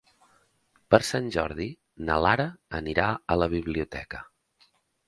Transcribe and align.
Per 0.93 0.99
Sant 1.09 1.27
Jordi 1.35 1.67
na 2.09 2.17
Lara 2.27 2.49
anirà 2.81 3.13
a 3.37 3.41
la 3.45 3.51
biblioteca. 3.57 4.27